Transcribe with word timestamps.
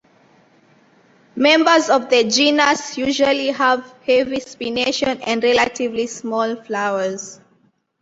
Members 1.35 1.91
of 1.91 2.09
the 2.09 2.23
genus 2.23 2.97
usually 2.97 3.49
have 3.49 3.83
heavy 4.03 4.37
spination 4.39 5.21
and 5.27 5.43
relatively 5.43 6.07
small 6.07 6.55
flowers. 6.63 7.39